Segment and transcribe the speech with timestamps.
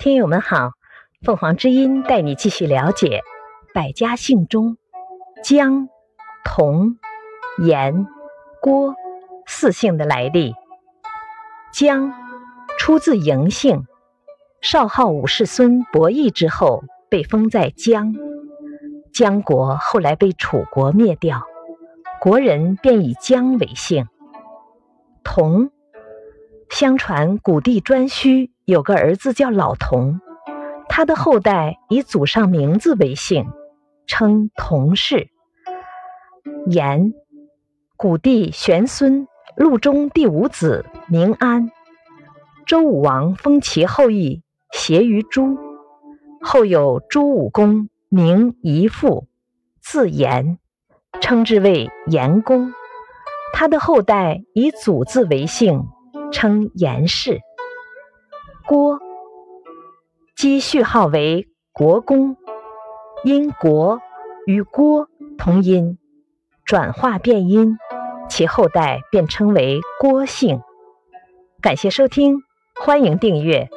[0.00, 0.72] 听友们好，
[1.20, 3.20] 凤凰之音带你继续了解
[3.74, 4.78] 百家姓中
[5.44, 5.90] 姜、
[6.42, 6.96] 童、
[7.58, 8.06] 严、
[8.62, 8.94] 郭
[9.46, 10.54] 四姓的来历。
[11.70, 12.14] 姜
[12.78, 13.84] 出自嬴姓，
[14.62, 18.14] 少昊武士孙伯益之后被封在姜，
[19.12, 21.42] 姜国后来被楚国灭掉，
[22.22, 24.08] 国人便以姜为姓。
[25.22, 25.70] 童，
[26.70, 28.50] 相传古帝颛顼。
[28.70, 30.20] 有个儿子叫老童，
[30.88, 33.48] 他的后代以祖上名字为姓，
[34.06, 35.28] 称童氏。
[36.66, 37.12] 延，
[37.96, 41.72] 古帝玄孙陆中第五子，名安。
[42.64, 44.40] 周武王封其后裔
[44.70, 45.58] 协于朱，
[46.40, 49.26] 后有朱武公，名夷父，
[49.80, 50.58] 字延，
[51.20, 52.72] 称之为延公。
[53.52, 55.82] 他的后代以祖字为姓，
[56.30, 57.40] 称延氏。
[58.70, 59.00] 郭，
[60.36, 62.36] 姬序号为国公，
[63.24, 64.00] 因国
[64.46, 65.98] 与郭同音，
[66.64, 67.78] 转化变音，
[68.28, 70.60] 其后代便称为郭姓。
[71.60, 72.44] 感谢收听，
[72.80, 73.68] 欢迎订阅。